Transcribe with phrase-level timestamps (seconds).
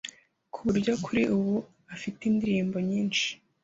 [0.53, 1.55] ku buryo kuri ubu
[1.93, 3.27] afite indirimbo nyinshi